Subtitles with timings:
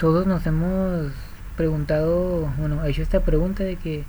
[0.00, 1.12] todos nos hemos
[1.58, 4.04] preguntado, bueno, hecho esta pregunta de que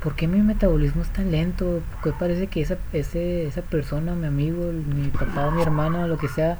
[0.00, 1.82] ¿por qué mi metabolismo es tan lento?
[1.90, 6.16] ¿Por qué parece que esa, ese, esa persona, mi amigo, mi papá, mi hermano, lo
[6.16, 6.58] que sea,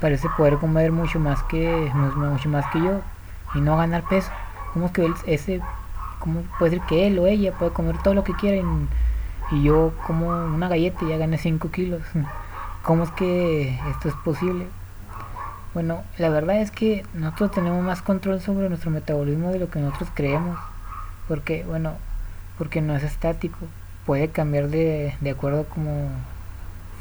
[0.00, 3.02] parece poder comer mucho más que mucho más que yo
[3.54, 4.30] y no ganar peso?
[4.72, 5.60] ¿Cómo es que él, ese,
[6.18, 8.66] cómo puede ser que él o ella puede comer todo lo que quiera
[9.52, 12.00] y, yo como una galleta y ya gane 5 kilos?
[12.82, 14.66] ¿Cómo es que esto es posible?
[15.74, 19.80] Bueno, la verdad es que nosotros tenemos más control sobre nuestro metabolismo de lo que
[19.80, 20.58] nosotros creemos.
[21.28, 21.94] Porque, bueno,
[22.56, 23.58] porque no es estático.
[24.06, 26.08] Puede cambiar de, de acuerdo como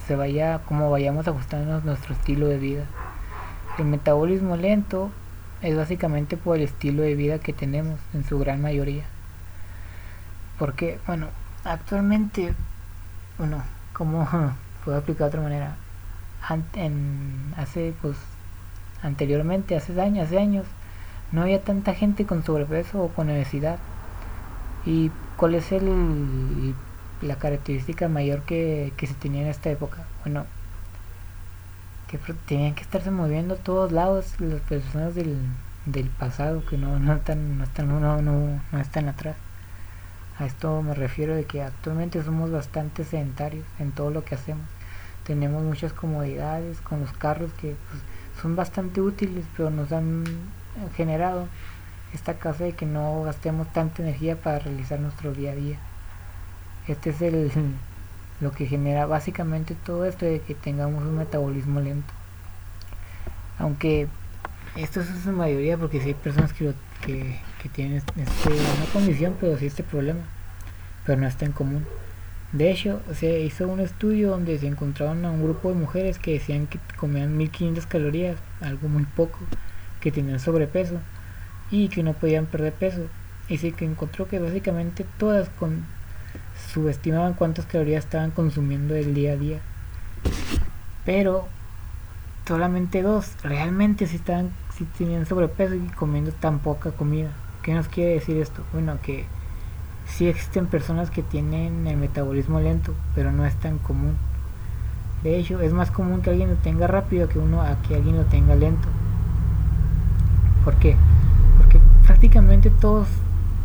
[0.05, 2.83] se vaya, como vayamos ajustando nuestro estilo de vida.
[3.77, 5.11] El metabolismo lento
[5.61, 9.05] es básicamente por el estilo de vida que tenemos en su gran mayoría.
[10.59, 11.27] Porque, bueno,
[11.63, 12.53] actualmente,
[13.37, 13.63] bueno,
[13.93, 14.27] como
[14.85, 15.75] puedo explicar de otra manera,
[17.57, 18.17] hace pues
[19.01, 20.65] anteriormente, hace años, hace años,
[21.31, 23.79] no había tanta gente con sobrepeso o con obesidad.
[24.85, 26.73] ¿Y cuál es el,
[27.21, 30.05] la característica mayor que, se tenía en esta época?
[30.23, 30.45] Bueno,
[32.07, 32.17] que
[32.47, 35.37] tenían que estarse moviendo a todos lados las personas del,
[35.85, 39.35] del pasado que no, no, están, no, están, no, no, no están atrás.
[40.39, 44.65] A esto me refiero de que actualmente somos bastante sedentarios en todo lo que hacemos.
[45.25, 48.03] Tenemos muchas comodidades con los carros que pues,
[48.41, 50.23] son bastante útiles, pero nos han
[50.95, 51.47] generado
[52.13, 55.77] esta casa de que no gastemos tanta energía para realizar nuestro día a día.
[56.87, 57.51] Este es el
[58.39, 62.13] lo que genera básicamente todo esto de que tengamos un metabolismo lento.
[63.59, 64.07] Aunque
[64.75, 69.35] esto es su mayoría porque si hay personas que, que, que tienen este, una condición
[69.39, 70.21] pero sí este problema,
[71.05, 71.85] pero no está en común.
[72.51, 76.33] De hecho, se hizo un estudio donde se encontraron a un grupo de mujeres que
[76.33, 79.39] decían que comían 1500 calorías, algo muy poco,
[79.99, 80.99] que tenían sobrepeso
[81.71, 83.01] y que no podían perder peso.
[83.49, 85.85] Y que encontró que básicamente todas con
[86.73, 89.59] subestimaban cuántas calorías estaban consumiendo el día a día.
[91.05, 91.47] Pero
[92.47, 97.31] solamente dos realmente si estaban si tenían sobrepeso y comiendo tan poca comida.
[97.61, 98.63] ¿Qué nos quiere decir esto?
[98.73, 99.25] Bueno, que
[100.07, 104.15] sí existen personas que tienen el metabolismo lento, pero no es tan común.
[105.23, 108.17] De hecho, es más común que alguien lo tenga rápido que uno a que alguien
[108.17, 108.87] lo tenga lento.
[110.63, 110.95] ¿Por qué?
[111.57, 113.07] Porque prácticamente todos,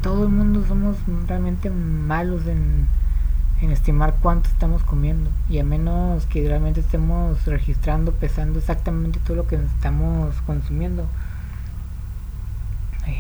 [0.03, 2.87] todo el mundo somos realmente malos en,
[3.61, 5.31] en estimar cuánto estamos comiendo.
[5.49, 11.07] Y a menos que realmente estemos registrando, pesando exactamente todo lo que estamos consumiendo,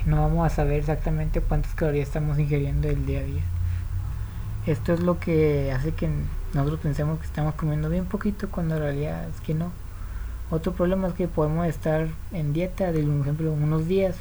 [0.06, 3.42] no vamos a saber exactamente cuántas calorías estamos ingiriendo el día a día.
[4.66, 6.08] Esto es lo que hace que
[6.54, 9.72] nosotros pensemos que estamos comiendo bien poquito cuando en realidad es que no.
[10.50, 14.16] Otro problema es que podemos estar en dieta de, por ejemplo, unos días,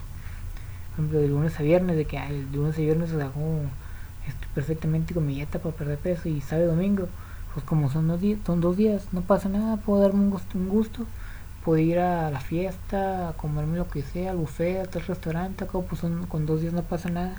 [0.92, 3.62] por ejemplo, de lunes a viernes, de que el lunes a viernes hago
[4.28, 7.08] estoy perfectamente con mi dieta para perder peso y sabe domingo,
[7.54, 10.58] pues como son dos días, son dos días, no pasa nada, puedo darme un gusto,
[10.58, 11.06] un gusto
[11.64, 15.80] puedo ir a la fiesta, a comerme lo que sea, al buffet, al restaurante, acá
[15.80, 17.36] pues con dos días no pasa nada.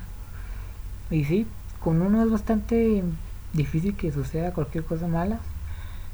[1.11, 1.47] Y sí,
[1.79, 3.03] con uno es bastante
[3.53, 5.39] difícil que suceda cualquier cosa mala.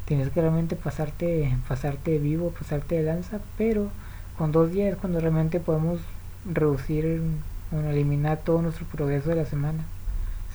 [0.06, 3.90] Tienes que realmente pasarte, pasarte vivo, pasarte de lanza, pero
[4.38, 6.00] con dos días es cuando realmente podemos
[6.52, 7.22] reducir,
[7.72, 9.84] bueno, eliminar todo nuestro progreso de la semana,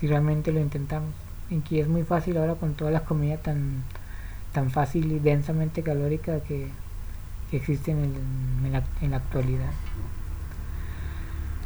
[0.01, 1.11] si realmente lo intentamos.
[1.51, 3.85] Y que es muy fácil ahora con toda la comida tan,
[4.53, 6.71] tan fácil y densamente calórica que
[7.55, 7.99] que existen
[8.65, 9.71] en, la, en la actualidad.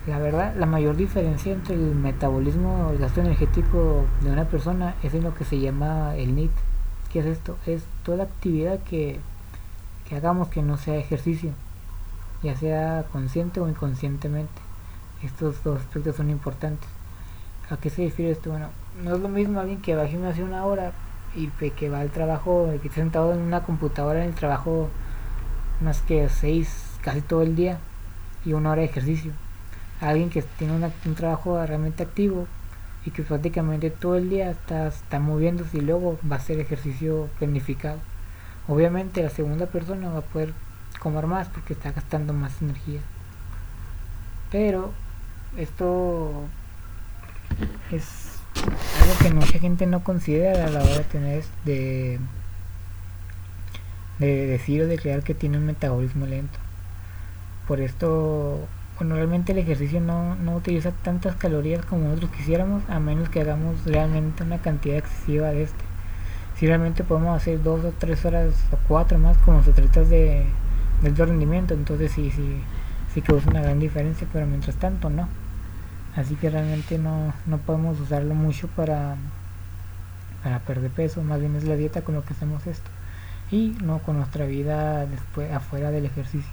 [0.06, 5.14] La verdad, la mayor diferencia entre el metabolismo el gasto energético de una persona es
[5.14, 6.50] en lo que se llama el NIT.
[7.10, 7.56] ¿Qué es esto?
[7.64, 9.18] Es toda actividad que,
[10.06, 11.52] que hagamos que no sea ejercicio,
[12.42, 14.60] ya sea consciente o inconscientemente.
[15.22, 16.88] Estos dos aspectos son importantes.
[17.70, 18.50] ¿A qué se refiere esto?
[18.50, 18.68] Bueno,
[19.02, 20.92] no es lo mismo alguien que va gimnasio una hora
[21.34, 24.90] y que va al trabajo, que está sentado en una computadora en el trabajo
[25.80, 26.68] unas que seis
[27.02, 27.78] casi todo el día
[28.44, 29.32] y una hora de ejercicio.
[30.00, 32.46] Alguien que tiene un trabajo realmente activo
[33.04, 37.28] y que prácticamente todo el día está, está moviéndose y luego va a hacer ejercicio
[37.38, 37.98] planificado.
[38.68, 40.52] Obviamente la segunda persona va a poder
[40.98, 43.00] comer más porque está gastando más energía.
[44.50, 44.92] Pero
[45.56, 46.44] esto
[47.90, 48.38] es
[49.00, 52.18] algo que mucha gente no considera a la hora de tener de
[54.18, 56.58] de decir o de crear que tiene un metabolismo lento.
[57.66, 58.66] Por esto,
[58.98, 63.40] bueno, realmente el ejercicio no, no utiliza tantas calorías como nosotros quisiéramos, a menos que
[63.40, 65.84] hagamos realmente una cantidad excesiva de este.
[66.56, 70.46] Si realmente podemos hacer dos o tres horas o cuatro más como se trata de,
[71.02, 72.60] de rendimiento, entonces sí, sí,
[73.14, 75.28] sí que es una gran diferencia, pero mientras tanto no.
[76.16, 79.14] Así que realmente no, no podemos usarlo mucho para,
[80.42, 82.90] para perder peso, más bien es la dieta con lo que hacemos esto.
[83.50, 86.52] Y no con nuestra vida después afuera del ejercicio,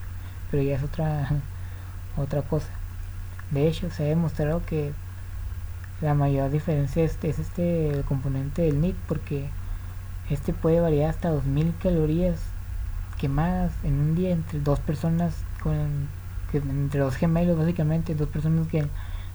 [0.50, 1.30] pero ya es otra,
[2.18, 2.70] otra cosa.
[3.52, 4.94] De hecho, se ha demostrado que
[6.02, 9.50] la mayor diferencia es, es este el componente del NIT porque
[10.30, 12.40] este puede variar hasta 2000 calorías
[13.18, 16.10] quemadas en un día entre dos personas con
[16.54, 18.86] entre dos gemelos básicamente dos personas que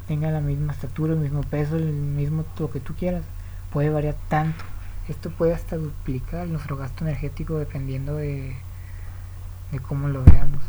[0.06, 3.24] tengan la misma estatura el mismo peso el mismo lo que tú quieras
[3.72, 4.64] puede variar tanto
[5.10, 8.56] esto puede hasta duplicar nuestro gasto energético dependiendo de,
[9.72, 10.62] de cómo lo veamos.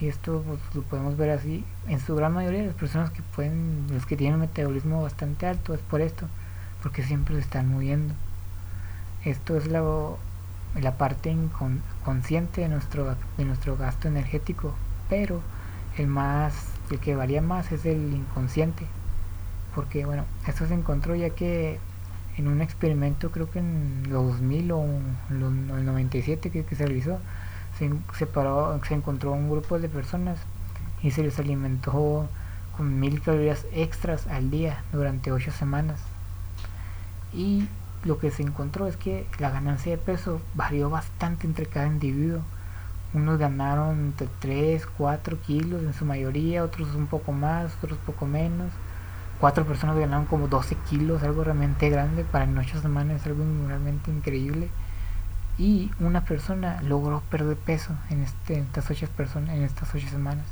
[0.00, 1.64] Y esto pues, lo podemos ver así.
[1.86, 5.74] En su gran mayoría las personas que pueden los que tienen un metabolismo bastante alto
[5.74, 6.26] es por esto
[6.82, 8.14] porque siempre se están moviendo.
[9.24, 9.82] Esto es la,
[10.80, 14.74] la parte inconsciente de nuestro de nuestro gasto energético
[15.08, 15.40] pero
[15.98, 16.54] el más
[16.90, 18.86] el que varía más es el inconsciente
[19.74, 21.78] porque bueno esto se encontró ya que
[22.36, 24.84] en un experimento creo que en los 2000 o
[25.30, 27.18] en el 97 que, que se realizó
[27.78, 30.38] se, separó, se encontró un grupo de personas
[31.02, 32.28] y se les alimentó
[32.76, 36.00] con mil calorías extras al día durante ocho semanas.
[37.32, 37.68] Y
[38.04, 42.40] lo que se encontró es que la ganancia de peso varió bastante entre cada individuo.
[43.14, 48.26] Unos ganaron entre 3, 4 kilos en su mayoría, otros un poco más, otros poco
[48.26, 48.70] menos.
[49.40, 54.10] Cuatro personas ganaron como 12 kilos, algo realmente grande para en 8 semanas, algo realmente
[54.10, 54.68] increíble.
[55.58, 60.46] Y una persona logró perder peso en, este, estas ocho personas en estas ocho semanas.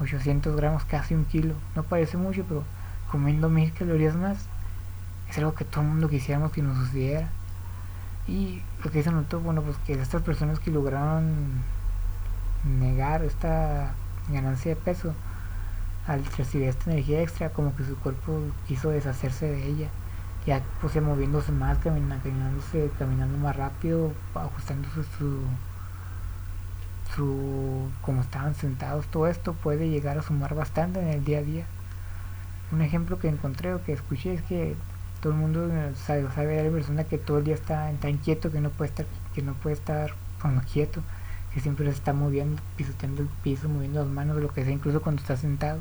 [0.00, 1.54] 800 gramos casi un kilo.
[1.76, 2.64] No parece mucho pero
[3.10, 4.46] comiendo mil calorías más
[5.28, 7.28] es algo que todo el mundo quisiéramos que nos sucediera.
[8.26, 11.62] Y lo que se notó bueno pues que estas personas que lograron
[12.64, 13.92] negar esta
[14.28, 15.14] ganancia de peso
[16.10, 19.88] al recibir esta energía extra como que su cuerpo quiso deshacerse de ella
[20.46, 25.42] ya pues moviéndose más, caminando, caminándose, caminando más rápido, ajustándose su,
[27.14, 31.42] su, como estaban sentados, todo esto puede llegar a sumar bastante en el día a
[31.42, 31.66] día.
[32.72, 34.76] Un ejemplo que encontré o que escuché es que
[35.20, 35.68] todo el mundo
[36.06, 38.90] sabe, sabe de la persona que todo el día está tan quieto que no puede
[38.90, 41.02] estar, que no puede estar como quieto,
[41.52, 45.02] que siempre se está moviendo, pisoteando el piso, moviendo las manos, lo que sea, incluso
[45.02, 45.80] cuando está sentado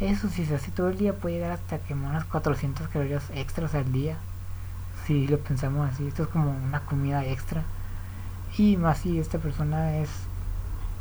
[0.00, 3.74] eso si se hace todo el día puede llegar hasta quemar unas 400 calorías extras
[3.74, 4.16] al día.
[5.06, 7.64] Si lo pensamos así, esto es como una comida extra.
[8.56, 10.08] Y más si esta persona es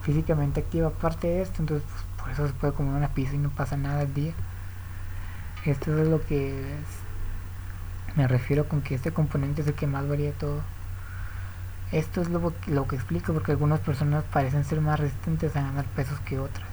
[0.01, 3.37] físicamente activa aparte de esto, entonces pues, por eso se puede comer una pizza y
[3.37, 4.33] no pasa nada al día.
[5.65, 6.61] Esto es lo que
[8.17, 10.59] me refiero con que este componente es el que más varía todo.
[11.93, 15.85] Esto es lo, lo que explico porque algunas personas parecen ser más resistentes a ganar
[15.85, 16.68] pesos que otras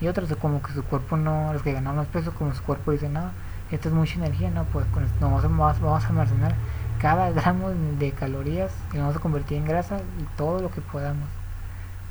[0.00, 2.92] y otros como que su cuerpo no, los que ganan más peso, como su cuerpo
[2.92, 3.30] dice, no,
[3.70, 6.54] esto es mucha energía, no, pues con esto vamos, a, vamos a almacenar
[7.00, 10.80] cada gramo de calorías y lo vamos a convertir en grasa y todo lo que
[10.80, 11.28] podamos,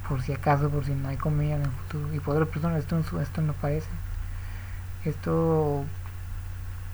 [0.09, 2.13] por si acaso, por si no hay comida en el futuro.
[2.13, 3.89] Y por otras personas esto, esto no parece.
[5.03, 5.83] Esto,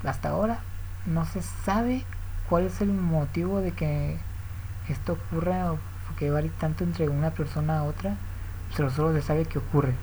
[0.05, 0.59] hasta ahora,
[1.05, 2.03] no se sabe
[2.49, 4.17] cuál es el motivo de que
[4.89, 5.79] esto ocurra o
[6.17, 8.15] que varía tanto entre una persona a otra,
[8.75, 9.93] pero solo se sabe que ocurre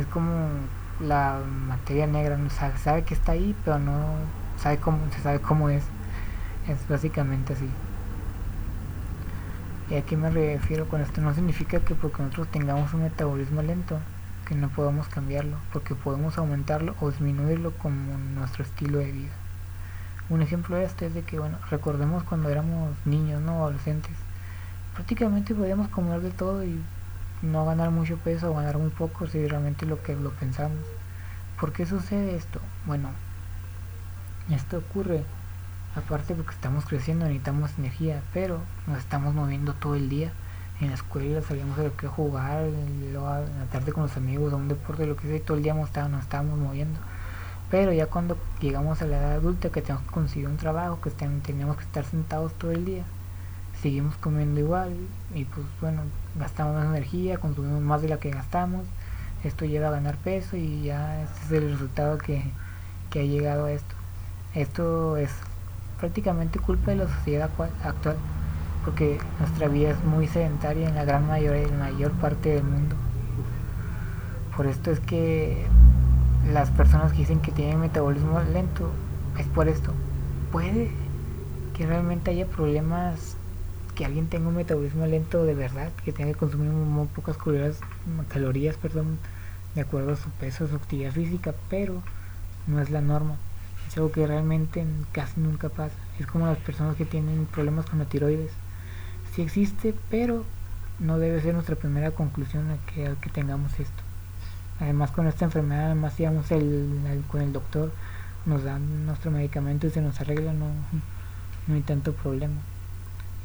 [0.00, 0.48] es como
[1.00, 3.94] la materia negra, no sabe, sabe que está ahí, pero no
[4.58, 5.84] sabe cómo, se sabe cómo es.
[6.68, 7.68] Es básicamente así.
[9.90, 11.20] ¿Y a qué me refiero con esto?
[11.20, 13.98] No significa que porque nosotros tengamos un metabolismo lento,
[14.46, 19.32] que no podamos cambiarlo, porque podemos aumentarlo o disminuirlo como nuestro estilo de vida.
[20.28, 24.16] Un ejemplo de esto es de que, bueno, recordemos cuando éramos niños, no adolescentes,
[24.94, 26.80] prácticamente podíamos comer de todo y
[27.42, 30.78] no ganar mucho peso o ganar muy poco si realmente lo que lo pensamos.
[31.58, 32.60] ¿Por qué sucede esto?
[32.86, 33.10] Bueno,
[34.50, 35.24] esto ocurre
[35.96, 40.32] aparte porque estamos creciendo, necesitamos energía, pero nos estamos moviendo todo el día.
[40.80, 42.64] En la escuela salíamos a lo que jugar,
[43.12, 45.56] luego en la tarde con los amigos, a un deporte, lo que sea, y todo
[45.56, 45.88] el día nos
[46.22, 46.98] estábamos moviendo.
[47.70, 51.10] Pero ya cuando llegamos a la edad adulta, que tenemos que conseguir un trabajo, que
[51.10, 53.04] tenemos que estar sentados todo el día,
[53.80, 54.94] seguimos comiendo igual
[55.34, 56.02] y pues bueno,
[56.38, 58.86] gastamos más energía, consumimos más de la que gastamos,
[59.44, 62.44] esto lleva a ganar peso y ya este es el resultado que,
[63.10, 63.94] que ha llegado a esto.
[64.54, 65.30] Esto es
[65.98, 67.50] prácticamente culpa de la sociedad
[67.84, 68.16] actual,
[68.84, 72.64] porque nuestra vida es muy sedentaria en la gran mayoría, en la mayor parte del
[72.64, 72.96] mundo.
[74.56, 75.66] Por esto es que
[76.52, 78.90] las personas que dicen que tienen metabolismo lento
[79.38, 79.92] es por esto.
[80.52, 80.90] Puede
[81.74, 83.36] que realmente haya problemas
[84.00, 87.36] que alguien tenga un metabolismo lento de verdad, que tenga que consumir muy pocas
[88.30, 89.18] calorías perdón,
[89.74, 92.00] de acuerdo a su peso, su actividad física, pero
[92.66, 93.36] no es la norma.
[93.86, 95.94] Es algo que realmente casi nunca pasa.
[96.18, 98.52] Es como las personas que tienen problemas con la tiroides.
[99.34, 100.46] Sí existe, pero
[100.98, 104.02] no debe ser nuestra primera conclusión a que, tengamos esto.
[104.80, 107.92] Además con esta enfermedad, además íbamos el, con el doctor,
[108.46, 110.68] nos dan nuestro medicamento y se nos arregla, no,
[111.66, 112.62] no hay tanto problema.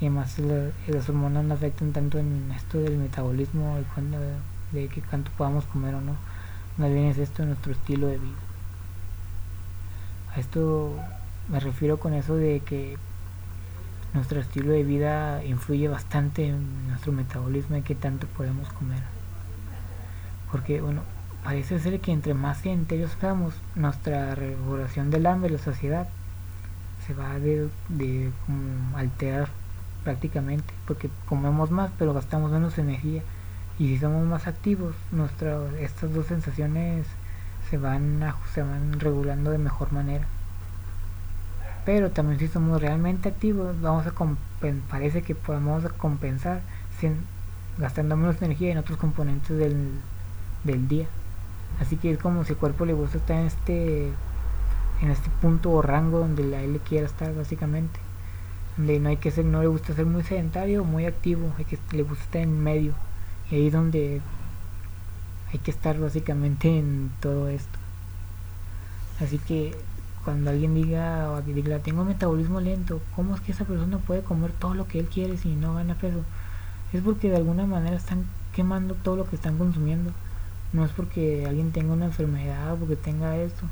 [0.01, 5.31] Y además las hormonas no afectan tanto en esto del metabolismo, de, de que cuánto
[5.37, 6.15] podamos comer o no.
[6.77, 8.35] Más bien es esto nuestro estilo de vida.
[10.35, 10.93] A esto
[11.47, 12.97] me refiero con eso de que
[14.13, 19.01] nuestro estilo de vida influye bastante en nuestro metabolismo y qué tanto podemos comer.
[20.51, 21.01] Porque, bueno,
[21.43, 26.07] parece ser que entre más sedentarios seamos, nuestra regulación del hambre, la saciedad,
[27.05, 28.31] se va de, de
[28.95, 29.49] alterar
[30.05, 33.21] prácticamente, porque comemos más pero gastamos menos energía.
[33.77, 37.05] Y si somos más activos, nuestra, estas dos sensaciones
[37.69, 40.25] se van, se van regulando de mejor manera.
[41.85, 44.13] Pero también si somos realmente activos, vamos a
[44.89, 46.61] parece que podemos compensar
[46.99, 47.17] sin,
[47.77, 49.89] gastando menos energía en otros componentes del,
[50.63, 51.07] del día.
[51.81, 54.13] Así que es como si el cuerpo le gusta estar en este
[55.01, 57.99] en este punto o rango donde la él quiera estar básicamente.
[58.77, 61.79] Donde no hay que ser, no le gusta ser muy sedentario muy activo, hay que
[61.91, 62.93] le gusta estar en medio.
[63.49, 64.21] Y ahí es donde
[65.51, 67.79] hay que estar básicamente en todo esto.
[69.21, 69.73] Así que
[70.25, 74.51] cuando alguien diga o diga tengo metabolismo lento, ¿cómo es que esa persona puede comer
[74.51, 76.23] todo lo que él quiere si no gana peso?
[76.91, 80.11] Es porque de alguna manera están quemando todo lo que están consumiendo.
[80.73, 83.65] No es porque alguien tenga una enfermedad o porque tenga esto.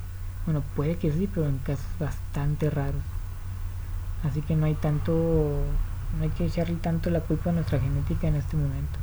[0.45, 3.01] Bueno, puede que sí, pero en casos bastante raros.
[4.23, 5.11] Así que no hay tanto,
[6.17, 8.99] no hay que echarle tanto la culpa a nuestra genética en este momento.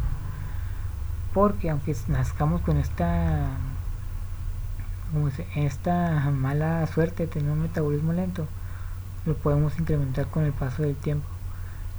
[1.35, 3.49] Porque aunque nazcamos con esta
[5.12, 8.47] como esta mala suerte de tener un metabolismo lento,
[9.27, 11.27] lo podemos incrementar con el paso del tiempo.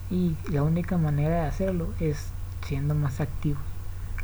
[0.09, 2.31] Y la única manera de hacerlo es
[2.65, 3.61] siendo más activos,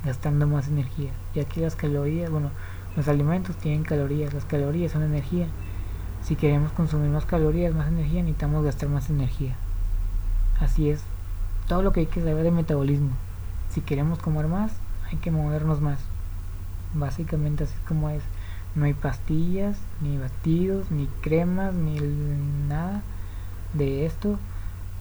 [0.05, 1.11] gastando más energía.
[1.33, 2.49] Y aquí las calorías, bueno,
[2.95, 5.47] los alimentos tienen calorías, las calorías son energía.
[6.27, 9.55] Si queremos consumir más calorías, más energía, necesitamos gastar más energía.
[10.59, 11.01] Así es,
[11.69, 13.11] todo lo que hay que saber de metabolismo.
[13.69, 14.73] Si queremos comer más,
[15.09, 15.99] hay que movernos más.
[16.93, 18.21] Básicamente así es como es.
[18.75, 21.97] No hay pastillas, ni batidos, ni cremas, ni
[22.67, 23.03] nada
[23.73, 24.37] de esto.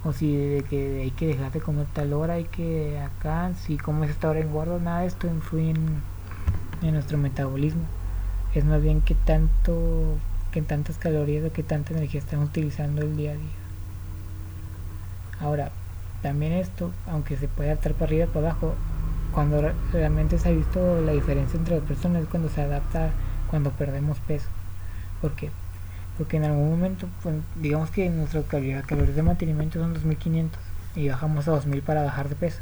[0.04, 3.78] O si de que hay que dejar de comer tal hora, hay que acá, si
[3.78, 7.83] comes esta hora engordo, nada de esto influye en, nuestro metabolismo.
[8.54, 10.18] Es más bien que tanto,
[10.57, 13.59] que tantas calorías o que tanta energía estamos utilizando el día a día.
[15.39, 15.71] Ahora,
[16.23, 18.75] también esto, aunque se puede adaptar para arriba y para abajo,
[19.33, 23.11] cuando realmente se ha visto la diferencia entre las personas es cuando se adapta
[23.51, 24.49] cuando perdemos peso.
[25.21, 25.51] ¿Por qué?
[26.17, 30.59] Porque en algún momento, pues, digamos que nuestra calidad, calorías de mantenimiento son 2500
[30.95, 32.61] y bajamos a 2000 para bajar de peso.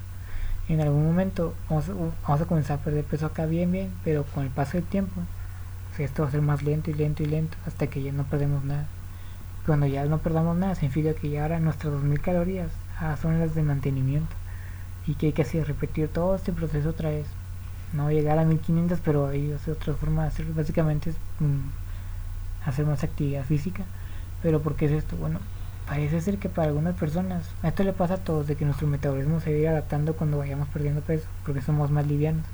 [0.69, 1.87] En algún momento vamos,
[2.27, 5.21] vamos a comenzar a perder peso acá bien, bien, pero con el paso del tiempo,
[5.99, 8.65] esto va a ser más lento y lento y lento hasta que ya no perdemos
[8.65, 8.87] nada.
[9.67, 12.71] Cuando ya no perdamos nada, significa que ya ahora nuestras 2000 calorías
[13.01, 14.35] ah, son las de mantenimiento.
[15.07, 17.27] Y que hay que hacer repetir todo este proceso otra vez.
[17.93, 20.55] No llegar a 1500 pero hay otra forma de hacerlo.
[20.55, 23.85] Básicamente es mm, hacer más actividad física.
[24.43, 25.17] Pero ¿por qué es esto?
[25.17, 25.41] bueno
[25.87, 29.41] parece ser que para algunas personas esto le pasa a todos de que nuestro metabolismo
[29.41, 32.45] se va adaptando cuando vayamos perdiendo peso porque somos más livianos.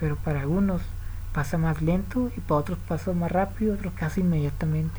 [0.00, 0.82] Pero para algunos
[1.36, 4.98] pasa más lento y para otros pasa más rápido otros casi inmediatamente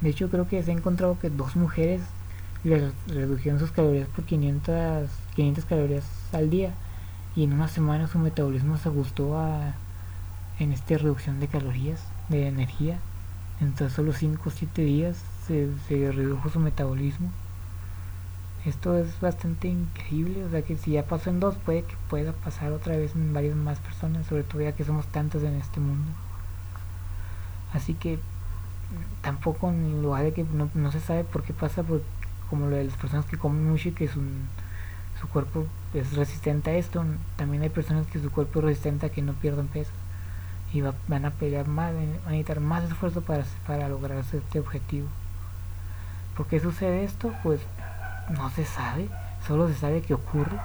[0.00, 2.02] de hecho creo que se ha encontrado que dos mujeres
[2.62, 6.74] les redujeron sus calorías por 500 500 calorías al día
[7.34, 9.74] y en una semana su metabolismo se ajustó a
[10.58, 12.98] en esta reducción de calorías, de energía.
[13.60, 17.30] En solo 5 o 7 días se, redujo su metabolismo.
[18.64, 22.32] Esto es bastante increíble, o sea que si ya pasó en dos, puede que pueda
[22.32, 25.80] pasar otra vez en varias más personas, sobre todo ya que somos tantos en este
[25.80, 26.10] mundo.
[27.72, 28.18] Así que
[29.22, 31.84] tampoco en lugar de que no, se sabe por qué pasa,
[32.50, 34.20] como lo de las personas que comen mucho y que su,
[35.20, 37.04] su cuerpo es resistente a esto.
[37.36, 39.92] También hay personas que su cuerpo es resistente a que no pierdan peso
[40.72, 45.08] y van a pelear más, van a necesitar más esfuerzo para, para lograr este objetivo.
[46.36, 47.32] ¿Por qué sucede esto?
[47.42, 47.60] Pues
[48.30, 49.08] no se sabe,
[49.46, 50.58] solo se sabe que ocurre.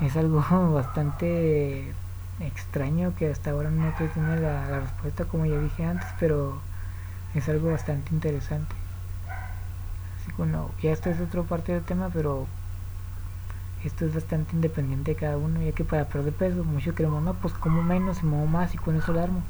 [0.00, 1.92] Es algo bastante
[2.40, 6.60] extraño que hasta ahora no tiene la, la respuesta como ya dije antes, pero
[7.34, 8.74] es algo bastante interesante.
[10.20, 12.46] Así que bueno, ya esta es otra parte del tema, pero
[13.84, 17.34] esto es bastante independiente de cada uno, ya que para perder peso muchos creemos, no,
[17.34, 19.42] pues como menos y muevo más y con eso lo armo.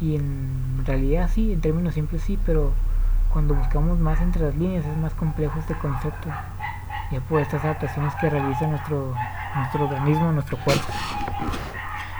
[0.00, 2.72] Y en realidad sí, en términos simples sí, pero
[3.32, 6.28] cuando buscamos más entre las líneas es más complejo este concepto,
[7.10, 9.14] ya por estas adaptaciones que realiza nuestro,
[9.54, 10.86] nuestro organismo, nuestro cuerpo.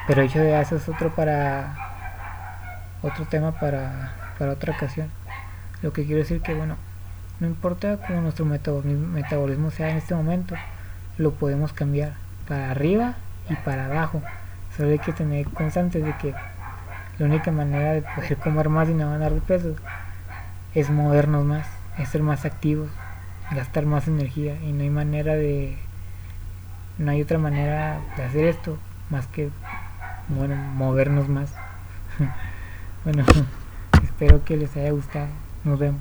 [0.06, 1.74] Pero hecho de eso es otro para
[3.02, 5.08] otro tema para, para otra ocasión.
[5.82, 6.76] Lo que quiero decir que bueno,
[7.40, 10.54] no importa cómo nuestro metabolismo sea en este momento,
[11.18, 12.14] lo podemos cambiar
[12.48, 13.14] para arriba
[13.48, 14.22] y para abajo.
[14.76, 16.34] Solo hay que tener constante de que
[17.18, 19.74] la única manera de poder comer más y no ganar de peso
[20.74, 21.66] es movernos más,
[21.98, 22.88] es ser más activos,
[23.50, 25.76] gastar más energía y no hay manera de
[26.98, 28.78] no hay otra manera de hacer esto
[29.10, 29.50] más que
[30.28, 31.52] bueno, movernos más.
[33.04, 33.24] bueno,
[34.02, 35.28] espero que les haya gustado.
[35.64, 36.00] Nos vemos.